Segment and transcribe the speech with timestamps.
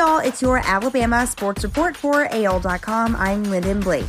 [0.00, 3.14] y'all, it's your Alabama Sports Report for AL.com.
[3.16, 4.06] I'm Lyndon Blake.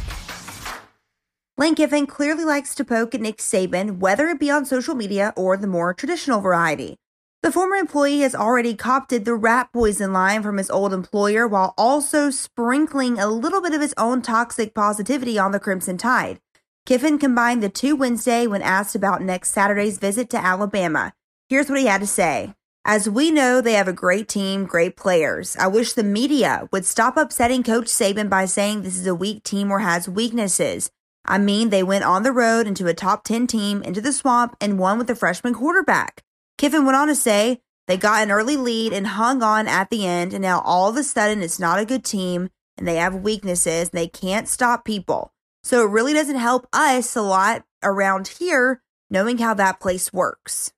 [1.57, 5.33] Lane Kiffin clearly likes to poke at Nick Saban, whether it be on social media
[5.35, 6.95] or the more traditional variety.
[7.43, 11.73] The former employee has already copted the rat poison line from his old employer while
[11.77, 16.39] also sprinkling a little bit of his own toxic positivity on the Crimson Tide.
[16.85, 21.11] Kiffin combined the two Wednesday when asked about next Saturday's visit to Alabama.
[21.49, 22.53] Here's what he had to say.
[22.83, 25.55] As we know, they have a great team, great players.
[25.57, 29.43] I wish the media would stop upsetting Coach Saban by saying this is a weak
[29.43, 30.89] team or has weaknesses.
[31.23, 34.57] I mean, they went on the road into a top 10 team, into the swamp,
[34.59, 36.23] and won with a freshman quarterback.
[36.57, 40.07] Kiffin went on to say, they got an early lead and hung on at the
[40.07, 43.13] end, and now all of a sudden it's not a good team and they have
[43.13, 45.33] weaknesses and they can't stop people.
[45.63, 50.73] So it really doesn't help us a lot around here knowing how that place works.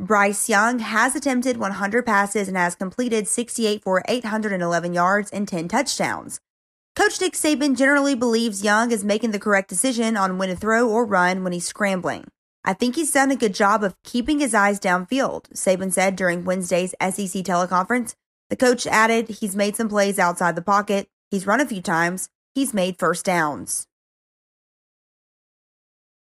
[0.00, 5.68] Bryce Young has attempted 100 passes and has completed 68 for 811 yards and 10
[5.68, 6.40] touchdowns.
[6.96, 10.88] Coach Nick Saban generally believes Young is making the correct decision on when to throw
[10.88, 12.24] or run when he's scrambling.
[12.64, 16.46] I think he's done a good job of keeping his eyes downfield, Saban said during
[16.46, 18.14] Wednesday's SEC teleconference.
[18.48, 22.30] The coach added he's made some plays outside the pocket, he's run a few times,
[22.54, 23.86] he's made first downs.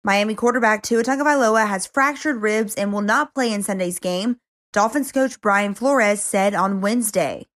[0.05, 4.39] Miami quarterback Tua Tagovailoa has fractured ribs and will not play in Sunday's game,
[4.73, 7.47] Dolphins coach Brian Flores said on Wednesday.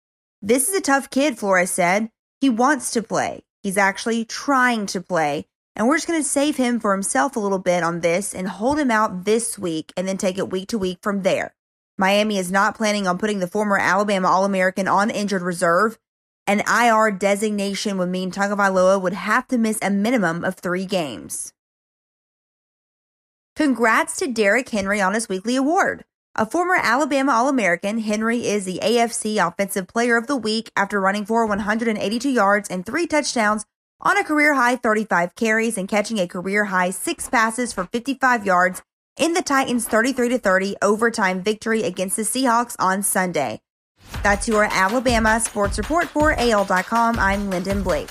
[0.41, 2.09] This is a tough kid, Flores said.
[2.41, 3.43] He wants to play.
[3.65, 5.47] He's actually trying to play.
[5.75, 8.47] And we're just going to save him for himself a little bit on this and
[8.47, 11.53] hold him out this week and then take it week to week from there.
[11.99, 15.99] Miami is not planning on putting the former Alabama All American on injured reserve.
[16.47, 21.53] An IR designation would mean Tagovailoa would have to miss a minimum of three games.
[23.57, 26.05] Congrats to Derrick Henry on his weekly award.
[26.35, 31.01] A former Alabama All American, Henry is the AFC Offensive Player of the Week after
[31.01, 33.65] running for 182 yards and three touchdowns
[33.99, 38.45] on a career high 35 carries and catching a career high six passes for 55
[38.45, 38.83] yards
[39.17, 43.63] in the Titans' 33 30 overtime victory against the Seahawks on Sunday.
[44.23, 47.19] That's your Alabama Sports Report for AL.com.
[47.19, 48.11] I'm Lyndon Blake.